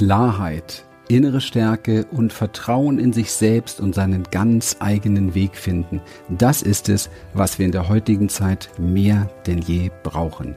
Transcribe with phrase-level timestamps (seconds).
[0.00, 6.00] Klarheit, innere Stärke und Vertrauen in sich selbst und seinen ganz eigenen Weg finden.
[6.30, 10.56] Das ist es, was wir in der heutigen Zeit mehr denn je brauchen.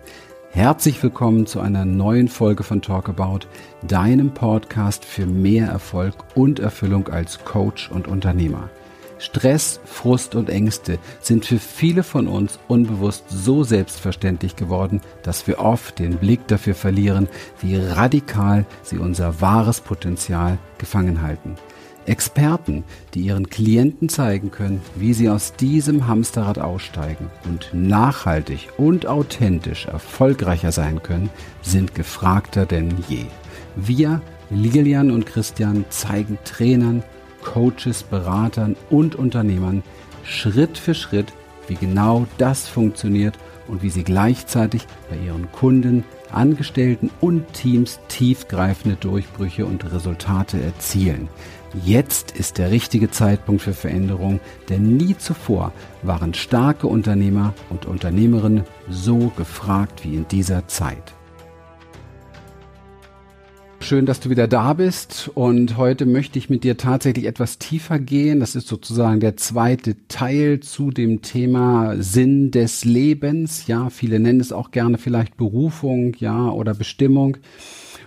[0.51, 3.45] Herzlich willkommen zu einer neuen Folge von Talk About,
[3.85, 8.69] deinem Podcast für mehr Erfolg und Erfüllung als Coach und Unternehmer.
[9.23, 15.59] Stress, Frust und Ängste sind für viele von uns unbewusst so selbstverständlich geworden, dass wir
[15.59, 17.29] oft den Blick dafür verlieren,
[17.61, 21.55] wie radikal sie unser wahres Potenzial gefangen halten.
[22.05, 29.07] Experten, die ihren Klienten zeigen können, wie sie aus diesem Hamsterrad aussteigen und nachhaltig und
[29.07, 31.29] authentisch erfolgreicher sein können,
[31.61, 33.23] sind gefragter denn je.
[33.77, 37.03] Wir, Lilian und Christian, zeigen Trainern,
[37.43, 39.83] Coaches, Beratern und Unternehmern
[40.23, 41.33] Schritt für Schritt,
[41.67, 48.97] wie genau das funktioniert und wie sie gleichzeitig bei ihren Kunden, Angestellten und Teams tiefgreifende
[48.97, 51.29] Durchbrüche und Resultate erzielen.
[51.85, 58.63] Jetzt ist der richtige Zeitpunkt für Veränderung, denn nie zuvor waren starke Unternehmer und Unternehmerinnen
[58.89, 61.13] so gefragt wie in dieser Zeit.
[63.83, 67.99] Schön, dass du wieder da bist und heute möchte ich mit dir tatsächlich etwas tiefer
[67.99, 68.39] gehen.
[68.39, 73.67] Das ist sozusagen der zweite Teil zu dem Thema Sinn des Lebens.
[73.67, 77.35] Ja, viele nennen es auch gerne vielleicht Berufung, ja, oder Bestimmung.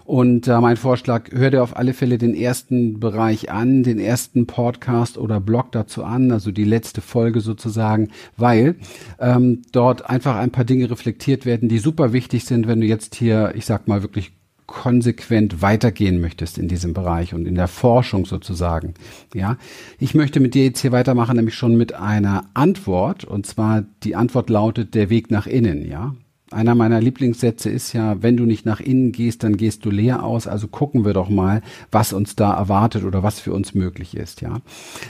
[0.07, 4.47] Und äh, mein Vorschlag, hör dir auf alle Fälle den ersten Bereich an, den ersten
[4.47, 8.77] Podcast oder Blog dazu an, also die letzte Folge sozusagen, weil
[9.21, 13.15] ähm, dort einfach ein paar Dinge reflektiert werden, die super wichtig sind, wenn du jetzt
[13.15, 14.33] hier, ich sag mal, wirklich
[14.67, 18.95] konsequent weitergehen möchtest in diesem Bereich und in der Forschung sozusagen.
[19.35, 19.57] Ja,
[19.99, 24.17] ich möchte mit dir jetzt hier weitermachen, nämlich schon mit einer Antwort und zwar die
[24.17, 25.87] Antwort lautet der Weg nach innen.
[25.87, 26.15] Ja,
[26.51, 30.23] einer meiner Lieblingssätze ist ja, wenn du nicht nach innen gehst, dann gehst du leer
[30.23, 30.47] aus.
[30.47, 34.41] Also gucken wir doch mal, was uns da erwartet oder was für uns möglich ist.
[34.41, 34.61] Ja,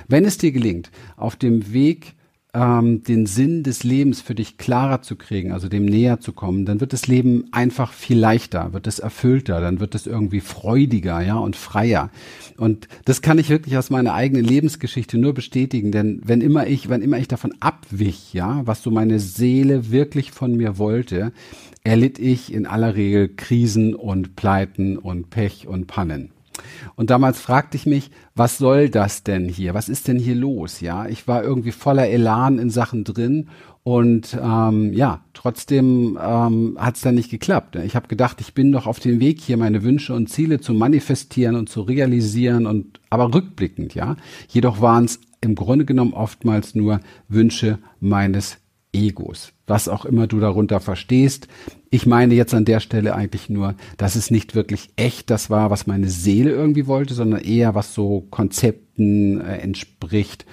[0.09, 2.16] wenn es dir gelingt, auf dem Weg
[2.57, 6.65] ähm, den Sinn des Lebens für dich klarer zu kriegen, also dem näher zu kommen,
[6.65, 11.21] dann wird das Leben einfach viel leichter, wird es erfüllter, dann wird es irgendwie freudiger,
[11.21, 12.11] ja, und freier.
[12.57, 16.89] Und das kann ich wirklich aus meiner eigenen Lebensgeschichte nur bestätigen, denn wenn immer ich,
[16.89, 21.33] wenn immer ich davon abwich, ja, was so meine Seele wirklich von mir wollte,
[21.85, 26.31] erlitt ich in aller Regel Krisen und Pleiten und Pech und Pannen.
[26.95, 29.75] Und damals fragte ich mich, was soll das denn hier?
[29.75, 30.81] Was ist denn hier los?
[30.81, 33.49] Ja, ich war irgendwie voller Elan in Sachen drin
[33.83, 37.77] und ähm, ja, trotzdem ähm, hat es dann nicht geklappt.
[37.77, 40.75] Ich habe gedacht, ich bin doch auf dem Weg hier, meine Wünsche und Ziele zu
[40.75, 44.17] manifestieren und zu realisieren und aber rückblickend, ja.
[44.49, 48.59] Jedoch waren es im Grunde genommen oftmals nur Wünsche meines
[48.97, 49.53] Egos.
[49.67, 51.49] Was auch immer du darunter verstehst.
[51.91, 55.71] Ich meine jetzt an der Stelle eigentlich nur, dass es nicht wirklich echt das war,
[55.71, 60.47] was meine Seele irgendwie wollte, sondern eher was so Konzepten äh, entspricht,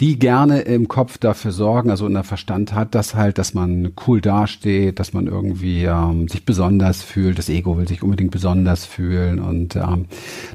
[0.00, 3.92] die gerne im Kopf dafür sorgen, also in der Verstand hat, dass halt, dass man
[4.06, 7.36] cool dasteht, dass man irgendwie ähm, sich besonders fühlt.
[7.36, 10.06] Das Ego will sich unbedingt besonders fühlen und ähm,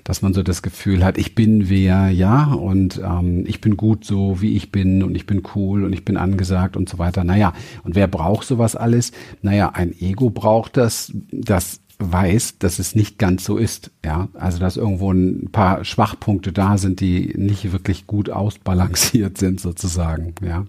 [0.05, 4.05] dass man so das Gefühl hat, ich bin wer, ja, und ähm, ich bin gut
[4.05, 7.25] so, wie ich bin und ich bin cool und ich bin angesagt und so weiter.
[7.25, 7.51] Naja,
[7.83, 9.11] und wer braucht sowas alles?
[9.41, 13.91] Naja, ein Ego braucht das, das weiß, dass es nicht ganz so ist.
[14.03, 19.59] Ja, also dass irgendwo ein paar Schwachpunkte da sind, die nicht wirklich gut ausbalanciert sind
[19.59, 20.33] sozusagen.
[20.41, 20.65] Ja,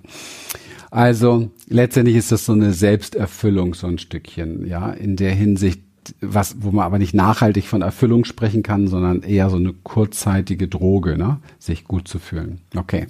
[0.90, 4.66] also letztendlich ist das so eine Selbsterfüllung so ein Stückchen.
[4.66, 5.83] Ja, in der Hinsicht
[6.20, 10.68] was, wo man aber nicht nachhaltig von Erfüllung sprechen kann, sondern eher so eine kurzzeitige
[10.68, 11.38] Droge, ne?
[11.58, 12.60] sich gut zu fühlen.
[12.76, 13.06] Okay.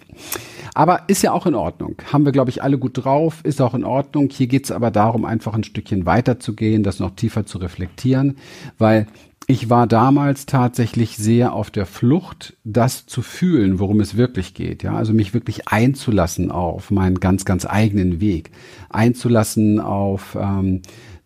[0.74, 1.96] Aber ist ja auch in Ordnung.
[2.12, 4.28] Haben wir, glaube ich, alle gut drauf, ist auch in Ordnung.
[4.30, 7.58] Hier geht es aber darum, einfach ein Stückchen weiter zu gehen, das noch tiefer zu
[7.58, 8.36] reflektieren,
[8.78, 9.06] weil
[9.46, 14.82] ich war damals tatsächlich sehr auf der Flucht, das zu fühlen, worum es wirklich geht.
[14.82, 18.52] Ja, also mich wirklich einzulassen auf meinen ganz, ganz eigenen Weg,
[18.88, 20.80] einzulassen auf ähm,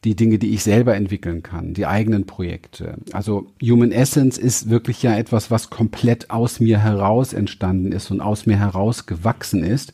[0.04, 2.98] die Dinge, die ich selber entwickeln kann, die eigenen Projekte.
[3.12, 8.20] Also Human Essence ist wirklich ja etwas, was komplett aus mir heraus entstanden ist und
[8.20, 9.92] aus mir heraus gewachsen ist,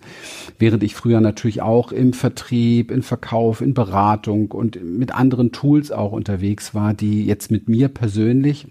[0.59, 5.91] während ich früher natürlich auch im Vertrieb, in Verkauf, in Beratung und mit anderen Tools
[5.91, 8.67] auch unterwegs war, die jetzt mit mir persönlich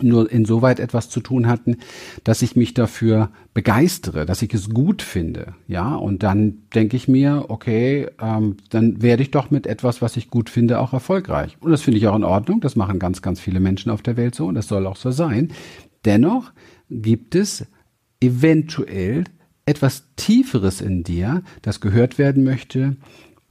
[0.00, 1.78] nur insoweit etwas zu tun hatten,
[2.24, 7.08] dass ich mich dafür begeistere, dass ich es gut finde, ja, und dann denke ich
[7.08, 11.56] mir, okay, ähm, dann werde ich doch mit etwas, was ich gut finde, auch erfolgreich.
[11.60, 14.16] Und das finde ich auch in Ordnung, das machen ganz, ganz viele Menschen auf der
[14.16, 15.52] Welt so und das soll auch so sein.
[16.04, 16.52] Dennoch
[16.90, 17.66] gibt es
[18.20, 19.24] eventuell
[19.66, 22.96] etwas Tieferes in dir, das gehört werden möchte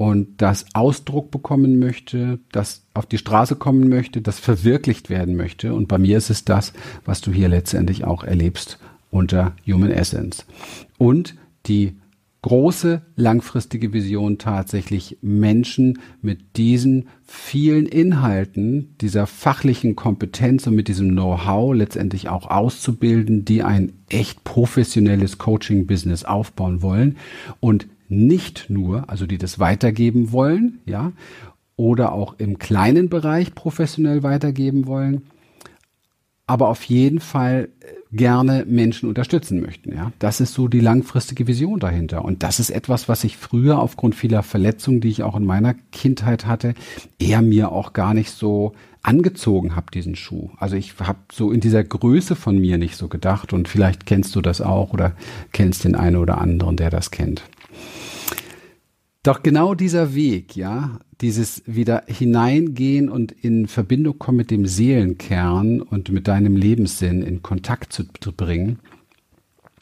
[0.03, 5.73] und das Ausdruck bekommen möchte, das auf die Straße kommen möchte, das verwirklicht werden möchte.
[5.73, 6.73] Und bei mir ist es das,
[7.05, 8.79] was du hier letztendlich auch erlebst
[9.11, 10.45] unter Human Essence.
[10.97, 11.35] Und
[11.67, 11.95] die
[12.41, 21.11] große langfristige Vision tatsächlich Menschen mit diesen vielen Inhalten, dieser fachlichen Kompetenz und mit diesem
[21.11, 27.15] Know-how letztendlich auch auszubilden, die ein echt professionelles Coaching-Business aufbauen wollen
[27.61, 31.11] und nicht nur, also die das weitergeben wollen, ja,
[31.75, 35.23] oder auch im kleinen Bereich professionell weitergeben wollen,
[36.45, 39.95] aber auf jeden Fall äh, gerne Menschen unterstützen möchten.
[39.95, 42.23] Ja, das ist so die langfristige Vision dahinter.
[42.23, 45.73] Und das ist etwas, was ich früher aufgrund vieler Verletzungen, die ich auch in meiner
[45.91, 46.75] Kindheit hatte,
[47.17, 50.49] eher mir auch gar nicht so angezogen habe, diesen Schuh.
[50.57, 54.35] Also ich habe so in dieser Größe von mir nicht so gedacht und vielleicht kennst
[54.35, 55.13] du das auch oder
[55.51, 57.43] kennst den einen oder anderen, der das kennt.
[59.23, 65.81] Doch genau dieser Weg, ja, dieses wieder hineingehen und in Verbindung kommen mit dem Seelenkern
[65.81, 68.03] und mit deinem Lebenssinn in Kontakt zu
[68.33, 68.79] bringen,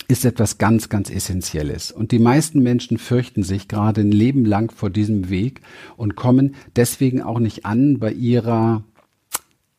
[0.08, 1.92] ist etwas ganz, ganz Essentielles.
[1.92, 5.62] Und die meisten Menschen fürchten sich gerade ein Leben lang vor diesem Weg
[5.98, 8.84] und kommen deswegen auch nicht an bei ihrer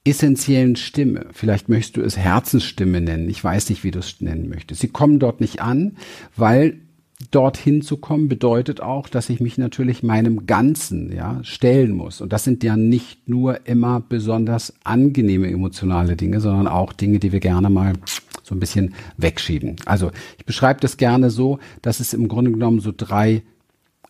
[0.05, 1.26] essentiellen Stimme.
[1.32, 3.29] Vielleicht möchtest du es Herzensstimme nennen.
[3.29, 4.81] Ich weiß nicht, wie du es nennen möchtest.
[4.81, 5.97] Sie kommen dort nicht an,
[6.35, 6.81] weil
[7.30, 12.20] dorthin zu kommen, bedeutet auch, dass ich mich natürlich meinem Ganzen ja, stellen muss.
[12.20, 17.32] Und das sind ja nicht nur immer besonders angenehme emotionale Dinge, sondern auch Dinge, die
[17.32, 17.94] wir gerne mal
[18.42, 19.76] so ein bisschen wegschieben.
[19.86, 23.42] Also ich beschreibe das gerne so, dass es im Grunde genommen so drei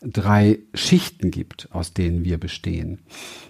[0.05, 2.99] drei Schichten gibt, aus denen wir bestehen.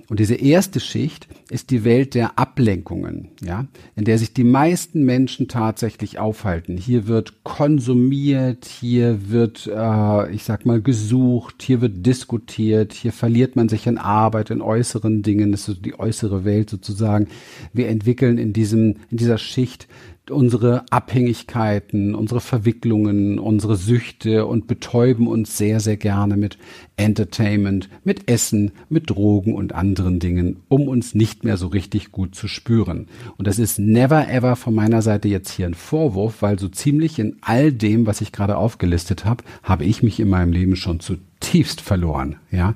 [0.09, 3.67] Und diese erste Schicht ist die Welt der Ablenkungen, ja,
[3.97, 6.77] in der sich die meisten Menschen tatsächlich aufhalten.
[6.77, 13.57] Hier wird konsumiert, hier wird, äh, ich sag mal, gesucht, hier wird diskutiert, hier verliert
[13.57, 17.29] man sich in Arbeit, in äußeren Dingen, das ist die äußere Welt sozusagen.
[17.73, 19.89] Wir entwickeln in diesem, in dieser Schicht
[20.32, 26.58] unsere Abhängigkeiten, unsere Verwicklungen, unsere Süchte und betäuben uns sehr, sehr gerne mit
[26.96, 32.34] Entertainment, mit Essen, mit Drogen und anderen Dingen, um uns nicht mehr so richtig gut
[32.34, 33.08] zu spüren.
[33.37, 37.19] Und das ist never ever von meiner Seite jetzt hier ein Vorwurf, weil so ziemlich
[37.19, 41.00] in all dem, was ich gerade aufgelistet habe, habe ich mich in meinem Leben schon
[41.00, 42.75] zutiefst verloren, ja.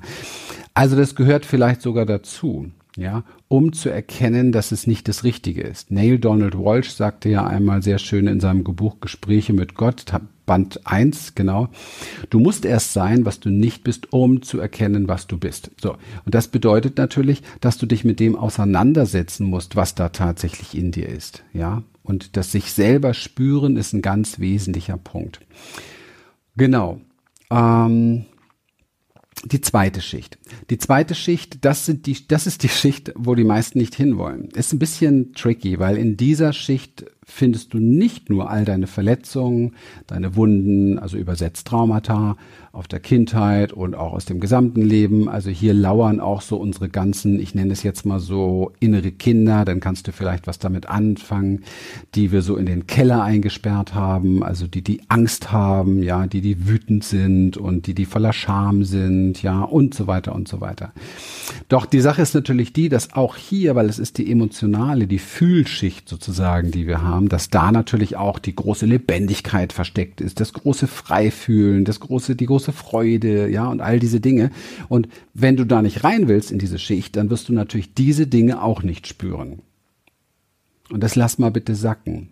[0.73, 5.61] Also das gehört vielleicht sogar dazu ja, um zu erkennen, dass es nicht das Richtige
[5.61, 5.91] ist.
[5.91, 10.05] Neil Donald Walsh sagte ja einmal sehr schön in seinem Buch Gespräche mit Gott,
[10.47, 11.69] Band 1, genau.
[12.31, 15.69] Du musst erst sein, was du nicht bist, um zu erkennen, was du bist.
[15.79, 15.97] So.
[16.25, 20.91] Und das bedeutet natürlich, dass du dich mit dem auseinandersetzen musst, was da tatsächlich in
[20.91, 21.43] dir ist.
[21.53, 21.83] Ja.
[22.01, 25.41] Und das sich selber spüren ist ein ganz wesentlicher Punkt.
[26.55, 27.01] Genau.
[27.51, 28.25] Ähm,
[29.45, 30.37] die zweite Schicht.
[30.69, 34.49] Die zweite Schicht, das sind die, das ist die Schicht, wo die meisten nicht hinwollen.
[34.49, 39.73] Ist ein bisschen tricky, weil in dieser Schicht findest du nicht nur all deine Verletzungen,
[40.07, 42.37] deine Wunden, also übersetzt Traumata
[42.77, 45.27] auf der Kindheit und auch aus dem gesamten Leben.
[45.27, 49.65] Also hier lauern auch so unsere ganzen, ich nenne es jetzt mal so innere Kinder,
[49.65, 51.63] dann kannst du vielleicht was damit anfangen,
[52.13, 56.41] die wir so in den Keller eingesperrt haben, also die die Angst haben, ja, die
[56.41, 60.61] die wütend sind und die die voller Scham sind, ja, und so weiter und so
[60.61, 60.93] weiter.
[61.69, 65.19] Doch die Sache ist natürlich die, dass auch hier, weil es ist die emotionale, die
[65.19, 70.53] Fühlschicht sozusagen, die wir haben, dass da natürlich auch die große Lebendigkeit versteckt ist, das
[70.53, 74.51] große Freifühlen, das große, die große Freude, ja, und all diese Dinge.
[74.87, 78.27] Und wenn du da nicht rein willst in diese Schicht, dann wirst du natürlich diese
[78.27, 79.61] Dinge auch nicht spüren.
[80.89, 82.29] Und das lass mal bitte sacken.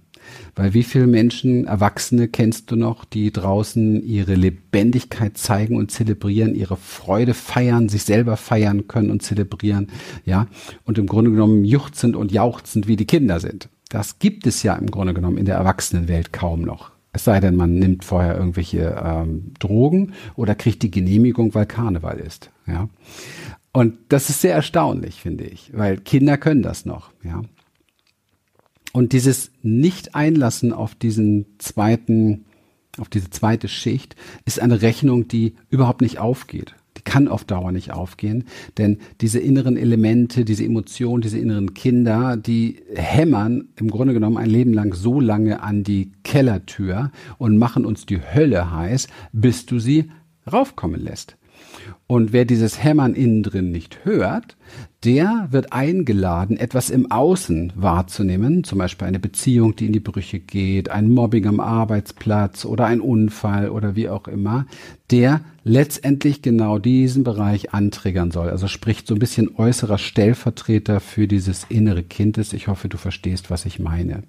[0.56, 6.56] Weil wie viele Menschen, Erwachsene kennst du noch, die draußen ihre Lebendigkeit zeigen und zelebrieren,
[6.56, 9.88] ihre Freude feiern, sich selber feiern können und zelebrieren,
[10.26, 10.48] ja,
[10.86, 13.70] und im Grunde genommen juchzend und jauchzend wie die Kinder sind.
[13.90, 16.92] Das gibt es ja im Grunde genommen in der Erwachsenenwelt kaum noch.
[17.12, 22.20] Es sei denn, man nimmt vorher irgendwelche ähm, Drogen oder kriegt die Genehmigung, weil Karneval
[22.20, 22.52] ist.
[22.68, 22.90] Ja.
[23.72, 27.12] Und das ist sehr erstaunlich, finde ich, weil Kinder können das noch.
[27.24, 27.42] Ja.
[28.92, 32.46] Und dieses Nicht-Einlassen auf diesen zweiten,
[32.98, 34.16] auf diese zweite Schicht
[34.46, 36.76] ist eine Rechnung, die überhaupt nicht aufgeht
[37.06, 38.44] kann auf Dauer nicht aufgehen,
[38.78, 44.50] denn diese inneren Elemente, diese Emotionen, diese inneren Kinder, die hämmern im Grunde genommen ein
[44.50, 49.80] Leben lang so lange an die Kellertür und machen uns die Hölle heiß, bis du
[49.80, 50.12] sie
[50.52, 51.38] raufkommen lässt.
[52.08, 54.58] Und wer dieses Hämmern innen drin nicht hört,
[55.06, 60.40] der wird eingeladen, etwas im Außen wahrzunehmen, zum Beispiel eine Beziehung, die in die Brüche
[60.40, 64.66] geht, ein Mobbing am Arbeitsplatz oder ein Unfall oder wie auch immer,
[65.12, 68.50] der letztendlich genau diesen Bereich antriggern soll.
[68.50, 72.54] Also spricht so ein bisschen äußerer Stellvertreter für dieses innere Kindes.
[72.54, 74.24] Ich hoffe, du verstehst, was ich meine.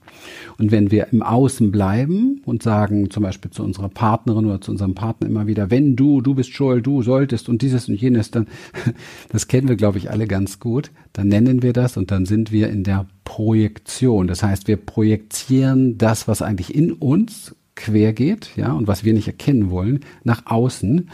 [0.57, 4.71] Und wenn wir im Außen bleiben und sagen zum Beispiel zu unserer Partnerin oder zu
[4.71, 8.31] unserem Partner immer wieder, wenn du, du bist schuld, du solltest und dieses und jenes,
[8.31, 8.47] dann,
[9.31, 12.51] das kennen wir, glaube ich, alle ganz gut, dann nennen wir das und dann sind
[12.51, 14.27] wir in der Projektion.
[14.27, 19.13] Das heißt, wir projizieren das, was eigentlich in uns quer geht, ja, und was wir
[19.13, 21.09] nicht erkennen wollen, nach außen.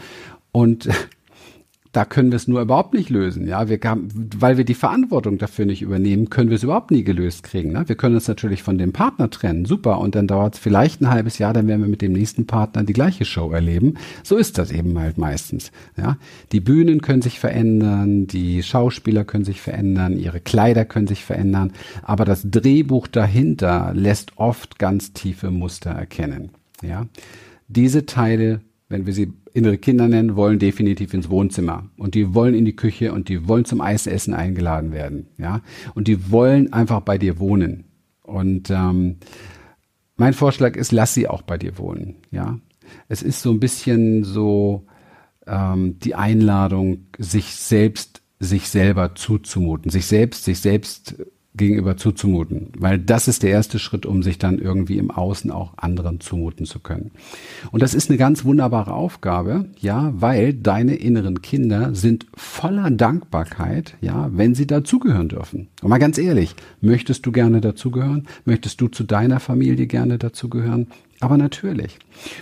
[0.51, 0.89] Und
[1.93, 3.69] da können wir es nur überhaupt nicht lösen, ja.
[3.69, 7.43] Wir haben, weil wir die Verantwortung dafür nicht übernehmen, können wir es überhaupt nie gelöst
[7.43, 7.71] kriegen.
[7.71, 7.87] Ne?
[7.87, 11.11] Wir können uns natürlich von dem Partner trennen, super, und dann dauert es vielleicht ein
[11.11, 13.93] halbes Jahr, dann werden wir mit dem nächsten Partner die gleiche Show erleben.
[14.23, 15.71] So ist das eben halt meistens.
[15.95, 16.17] Ja,
[16.51, 21.73] die Bühnen können sich verändern, die Schauspieler können sich verändern, ihre Kleider können sich verändern,
[22.01, 26.49] aber das Drehbuch dahinter lässt oft ganz tiefe Muster erkennen.
[26.81, 27.05] Ja,
[27.67, 32.55] diese Teile, wenn wir sie innere Kinder nennen, wollen definitiv ins Wohnzimmer und die wollen
[32.55, 35.61] in die Küche und die wollen zum Eisessen eingeladen werden, ja,
[35.93, 37.85] und die wollen einfach bei dir wohnen.
[38.21, 39.17] Und ähm,
[40.15, 42.59] mein Vorschlag ist, lass sie auch bei dir wohnen, ja.
[43.07, 44.85] Es ist so ein bisschen so
[45.47, 51.15] ähm, die Einladung, sich selbst sich selber zuzumuten, sich selbst, sich selbst
[51.55, 55.73] gegenüber zuzumuten, weil das ist der erste Schritt, um sich dann irgendwie im Außen auch
[55.77, 57.11] anderen zumuten zu können.
[57.71, 63.95] Und das ist eine ganz wunderbare Aufgabe, ja, weil deine inneren Kinder sind voller Dankbarkeit,
[64.01, 65.67] ja, wenn sie dazugehören dürfen.
[65.81, 68.27] Und mal ganz ehrlich, möchtest du gerne dazugehören?
[68.45, 70.87] Möchtest du zu deiner Familie gerne dazugehören?
[71.19, 71.99] Aber natürlich.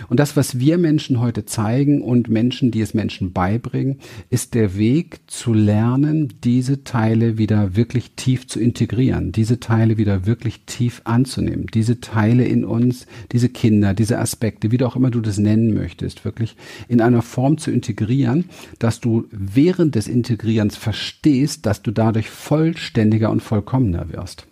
[0.08, 3.98] Und das, was wir Menschen heute zeigen und Menschen, die es Menschen beibringen,
[4.28, 10.26] ist der Weg zu lernen, diese Teile wieder wirklich tief zu integrieren, diese Teile wieder
[10.26, 15.10] wirklich tief anzunehmen, diese Teile in uns, diese Kinder, diese Aspekte, wie du auch immer
[15.10, 16.56] du das nennen möchtest, wirklich
[16.88, 18.46] in einer Form zu integrieren,
[18.78, 24.46] dass du während des Integrierens verstehst, dass du dadurch vollständiger und vollkommener wirst.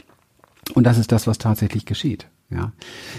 [0.75, 2.73] Und das ist das, was tatsächlich geschieht ja,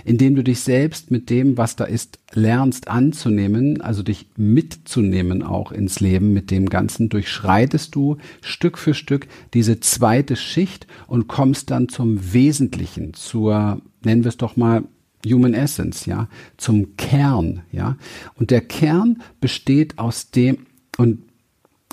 [0.03, 5.71] indem du dich selbst mit dem, was da ist, lernst anzunehmen, also dich mitzunehmen auch
[5.71, 11.71] ins Leben mit dem Ganzen, durchschreitest du Stück für Stück diese zweite Schicht und kommst
[11.71, 14.83] dann zum Wesentlichen, zur, nennen wir es doch mal,
[15.25, 17.97] Human Essence, ja, zum Kern, ja.
[18.35, 20.65] Und der Kern besteht aus dem,
[20.97, 21.19] und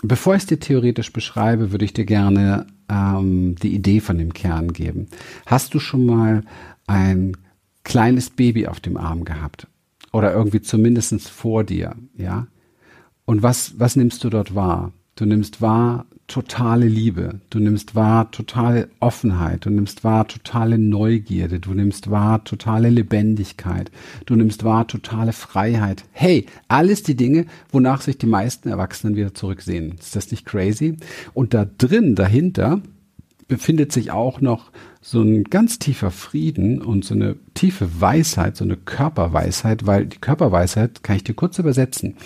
[0.02, 4.32] bevor ich es dir theoretisch beschreibe, würde ich dir gerne ähm, die Idee von dem
[4.32, 5.08] Kern geben.
[5.46, 6.42] Hast du schon mal
[6.86, 7.36] ein
[7.84, 9.66] kleines Baby auf dem Arm gehabt
[10.12, 12.46] oder irgendwie zumindestens vor dir, ja.
[13.24, 14.92] Und was, was nimmst du dort wahr?
[15.14, 21.58] Du nimmst wahr totale Liebe, du nimmst wahr totale Offenheit, du nimmst wahr totale Neugierde,
[21.58, 23.90] du nimmst wahr totale Lebendigkeit,
[24.26, 26.04] du nimmst wahr totale Freiheit.
[26.12, 29.96] Hey, alles die Dinge, wonach sich die meisten Erwachsenen wieder zurücksehen.
[29.98, 30.98] Ist das nicht crazy?
[31.32, 32.82] Und da drin, dahinter,
[33.48, 34.70] befindet sich auch noch
[35.00, 40.18] so ein ganz tiefer Frieden und so eine tiefe Weisheit, so eine Körperweisheit, weil die
[40.18, 42.16] Körperweisheit kann ich dir kurz übersetzen.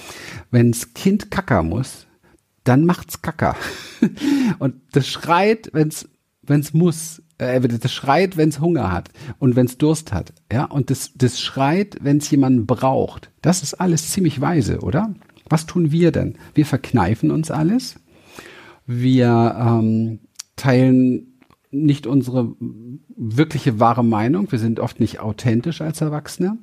[0.51, 2.09] Wenns Kind kacker muss,
[2.65, 3.57] dann macht's kacker.
[4.59, 6.09] und das schreit, wenn's
[6.43, 11.13] wenn's muss, äh, das schreit, wenn's Hunger hat und wenn's Durst hat, ja, und das
[11.15, 13.31] das schreit, wenn's jemanden braucht.
[13.43, 15.15] Das ist alles ziemlich weise, oder?
[15.49, 16.39] Was tun wir denn?
[16.55, 17.97] Wir verkneifen uns alles.
[18.87, 20.21] Wir ähm,
[20.57, 21.32] teilen
[21.73, 22.55] nicht unsere
[23.17, 24.53] wirkliche wahre Meinung.
[24.53, 26.59] Wir sind oft nicht authentisch als Erwachsene.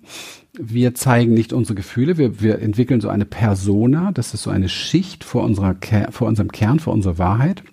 [0.54, 2.18] Wir zeigen nicht unsere Gefühle.
[2.18, 4.12] Wir, wir entwickeln so eine Persona.
[4.12, 5.75] Das ist so eine Schicht vor, unserer,
[6.12, 7.63] vor unserem Kern, vor unserer Wahrheit.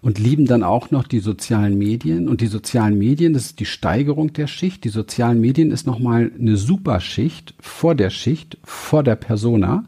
[0.00, 2.28] Und lieben dann auch noch die sozialen Medien.
[2.28, 4.82] Und die sozialen Medien, das ist die Steigerung der Schicht.
[4.82, 9.84] Die sozialen Medien ist nochmal eine Superschicht vor der Schicht, vor der Persona.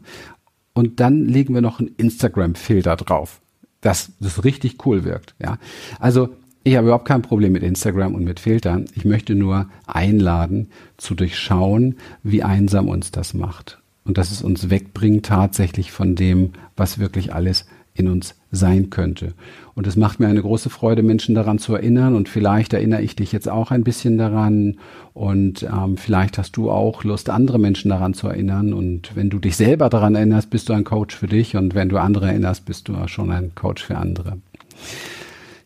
[0.73, 3.41] Und dann legen wir noch einen Instagram-Filter drauf
[3.81, 5.35] dass das richtig cool wirkt.
[5.39, 5.57] Ja,
[5.99, 6.29] also
[6.63, 8.85] ich habe überhaupt kein Problem mit Instagram und mit Filtern.
[8.93, 14.69] Ich möchte nur einladen, zu durchschauen, wie einsam uns das macht und dass es uns
[14.69, 19.33] wegbringt tatsächlich von dem, was wirklich alles in uns sein könnte.
[19.73, 22.15] Und es macht mir eine große Freude, Menschen daran zu erinnern.
[22.15, 24.77] Und vielleicht erinnere ich dich jetzt auch ein bisschen daran.
[25.13, 28.73] Und ähm, vielleicht hast du auch Lust, andere Menschen daran zu erinnern.
[28.73, 31.55] Und wenn du dich selber daran erinnerst, bist du ein Coach für dich.
[31.55, 34.37] Und wenn du andere erinnerst, bist du schon ein Coach für andere.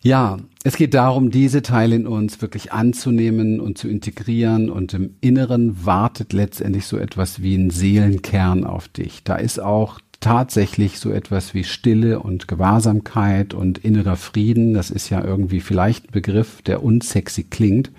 [0.06, 5.16] Ja, es geht darum, diese Teile in uns wirklich anzunehmen und zu integrieren und im
[5.20, 9.24] Inneren wartet letztendlich so etwas wie ein Seelenkern auf dich.
[9.24, 14.74] Da ist auch tatsächlich so etwas wie Stille und Gewahrsamkeit und innerer Frieden.
[14.74, 17.92] Das ist ja irgendwie vielleicht ein Begriff, der unsexy klingt,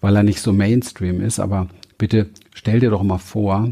[0.00, 1.40] weil er nicht so Mainstream ist.
[1.40, 3.70] Aber bitte stell dir doch mal vor,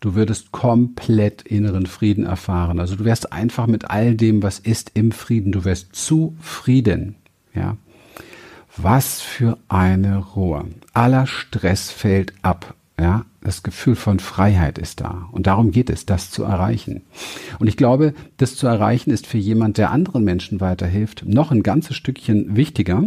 [0.00, 2.78] du würdest komplett inneren Frieden erfahren.
[2.78, 5.50] Also du wärst einfach mit all dem, was ist, im Frieden.
[5.50, 7.14] Du wärst zufrieden.
[7.54, 7.78] Ja.
[8.76, 10.66] Was für eine Ruhe.
[10.92, 12.74] Aller Stress fällt ab.
[12.98, 15.28] Ja, das Gefühl von Freiheit ist da.
[15.32, 17.02] Und darum geht es, das zu erreichen.
[17.58, 21.64] Und ich glaube, das zu erreichen ist für jemand, der anderen Menschen weiterhilft, noch ein
[21.64, 23.02] ganzes Stückchen wichtiger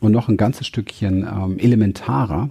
[0.00, 2.50] und noch ein ganzes Stückchen ähm, elementarer,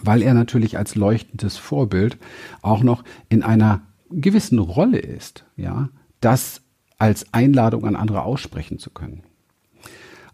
[0.00, 2.16] weil er natürlich als leuchtendes Vorbild
[2.62, 5.90] auch noch in einer gewissen Rolle ist, ja,
[6.20, 6.62] das
[6.98, 9.22] als Einladung an andere aussprechen zu können.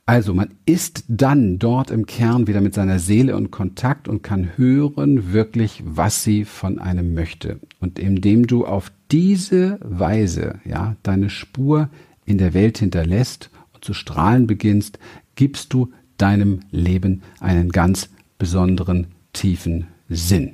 [0.09, 4.57] Also man ist dann dort im Kern wieder mit seiner Seele in Kontakt und kann
[4.57, 7.59] hören wirklich, was sie von einem möchte.
[7.81, 11.91] Und indem du auf diese Weise, ja, deine Spur
[12.25, 15.01] in der Welt hinterlässt und zu strahlen beginnst,
[15.35, 18.09] gibst du deinem Leben einen ganz
[18.39, 20.53] besonderen tiefen Sinn.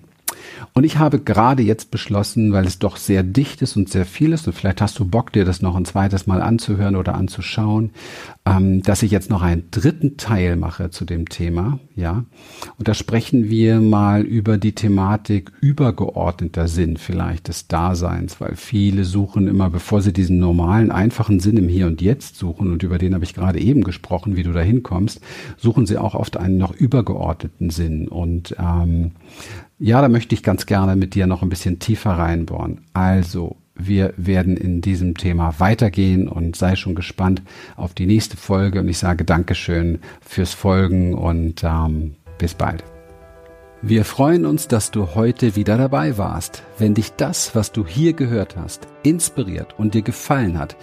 [0.73, 4.33] Und ich habe gerade jetzt beschlossen, weil es doch sehr dicht ist und sehr viel
[4.33, 7.91] ist, und vielleicht hast du Bock, dir das noch ein zweites Mal anzuhören oder anzuschauen,
[8.45, 12.25] ähm, dass ich jetzt noch einen dritten Teil mache zu dem Thema, ja.
[12.79, 19.05] Und da sprechen wir mal über die Thematik übergeordneter Sinn vielleicht des Daseins, weil viele
[19.05, 22.99] suchen immer, bevor sie diesen normalen, einfachen Sinn im Hier und Jetzt suchen, und über
[22.99, 25.21] den habe ich gerade eben gesprochen, wie du da hinkommst,
[25.57, 28.09] suchen sie auch oft einen noch übergeordneten Sinn.
[28.09, 29.13] Und ähm,
[29.83, 32.83] ja, da möchte ich ganz gerne mit dir noch ein bisschen tiefer reinbohren.
[32.93, 37.43] Also, wir werden in diesem Thema weitergehen und sei schon gespannt
[37.75, 38.79] auf die nächste Folge.
[38.79, 42.85] Und ich sage Dankeschön fürs Folgen und ähm, bis bald.
[43.83, 46.62] Wir freuen uns, dass du heute wieder dabei warst.
[46.79, 50.77] Wenn dich das, was du hier gehört hast, inspiriert und dir gefallen hat,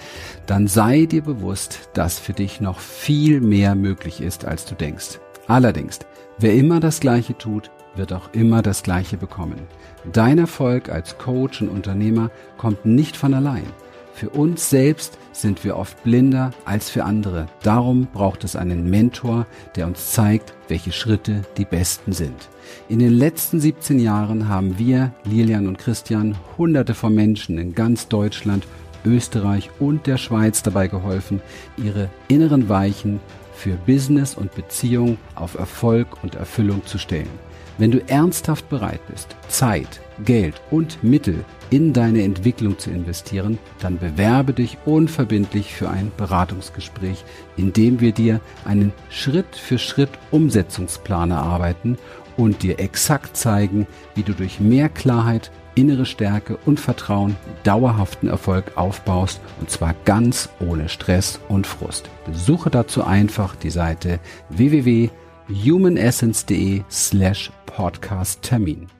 [0.46, 5.20] dann sei dir bewusst, dass für dich noch viel mehr möglich ist, als du denkst.
[5.48, 6.00] Allerdings,
[6.38, 9.67] wer immer das Gleiche tut, wird auch immer das Gleiche bekommen.
[10.12, 13.65] Dein Erfolg als Coach und Unternehmer kommt nicht von allein.
[14.13, 17.48] Für uns selbst sind wir oft blinder als für andere.
[17.63, 22.50] Darum braucht es einen Mentor, der uns zeigt, welche Schritte die besten sind.
[22.89, 28.10] In den letzten 17 Jahren haben wir, Lilian und Christian, hunderte von Menschen in ganz
[28.10, 28.67] Deutschland,
[29.06, 31.41] Österreich und der Schweiz dabei geholfen,
[31.78, 33.21] ihre inneren Weichen
[33.54, 37.48] für Business und Beziehung auf Erfolg und Erfüllung zu stellen.
[37.80, 43.98] Wenn du ernsthaft bereit bist, Zeit, Geld und Mittel in deine Entwicklung zu investieren, dann
[43.98, 47.24] bewerbe dich unverbindlich für ein Beratungsgespräch,
[47.56, 51.98] in dem wir dir einen Schritt für Schritt Umsetzungsplan erarbeiten
[52.36, 58.74] und dir exakt zeigen, wie du durch mehr Klarheit, innere Stärke und Vertrauen dauerhaften Erfolg
[58.76, 62.10] aufbaust und zwar ganz ohne Stress und Frust.
[62.26, 65.10] Besuche dazu einfach die Seite www
[65.49, 68.98] humanessence.de slash podcast Termin.